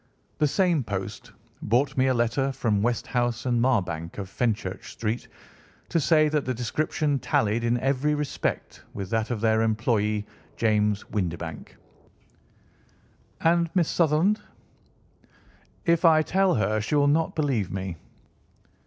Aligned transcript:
The 0.39 0.47
same 0.47 0.83
post 0.83 1.31
brought 1.61 1.95
me 1.95 2.07
a 2.07 2.13
letter 2.15 2.51
from 2.51 2.81
Westhouse 2.81 3.43
& 3.43 3.45
Marbank, 3.45 4.17
of 4.17 4.29
Fenchurch 4.31 4.89
Street, 4.91 5.27
to 5.89 5.99
say 5.99 6.27
that 6.27 6.43
the 6.43 6.55
description 6.55 7.19
tallied 7.19 7.63
in 7.63 7.79
every 7.79 8.15
respect 8.15 8.81
with 8.95 9.11
that 9.11 9.29
of 9.29 9.41
their 9.41 9.59
employé, 9.59 10.25
James 10.57 11.03
Windibank. 11.11 11.75
Voilà 11.75 12.41
tout!" 13.41 13.41
"And 13.41 13.69
Miss 13.75 13.89
Sutherland?" 13.89 14.41
"If 15.85 16.03
I 16.03 16.23
tell 16.23 16.55
her 16.55 16.81
she 16.81 16.95
will 16.95 17.05
not 17.07 17.35
believe 17.35 17.71
me. 17.71 17.95